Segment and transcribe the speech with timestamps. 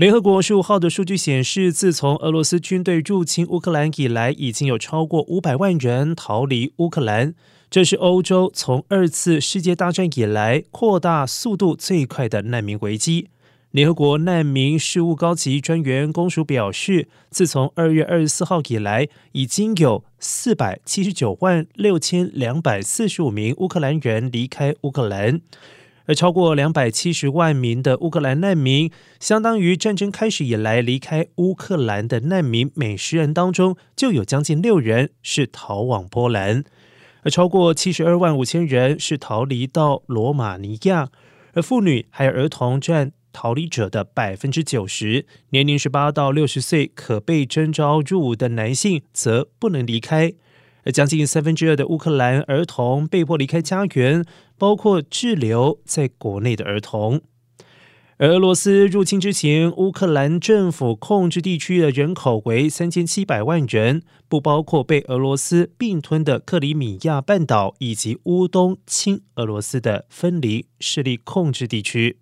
[0.00, 7.34] 联合国十五号的数据显示，自从俄罗斯军队入侵乌克兰以来，已经有超过五百万人逃离乌克兰。
[7.68, 13.28] 这是欧洲从二次世界大战以来扩大速度最快的难民危机。
[13.72, 25.42] 联合国难民事务高级专员公署表示，自从二月二十四号以来，已经有四百七十九万六千两百四十五名乌克兰人离开乌克兰。
[26.06, 28.90] 而超过两百七十万名的乌克兰难民，
[29.20, 36.64] 相当于战争开始以来离开乌克兰的难民每十人当中，就有将近六人是逃往波兰，
[37.22, 41.10] 而超过七十二万五千人是逃离到罗马尼亚，
[41.52, 50.32] 而妇女还有儿童占逃离者的百分之九十，年龄十八到六十岁可被征召入伍的男性则不能离开。
[50.82, 54.24] 而将近三分之二的乌克兰儿童被迫离开家园，
[54.60, 57.22] 包括滞留在国内的儿童。
[58.18, 72.18] 而俄罗斯入侵之前，乌克兰政府控制地区的人口为三千七百万人，不包括被俄罗斯并吞的克里米亚半岛以及乌东亲俄罗斯的分离势力控制地区。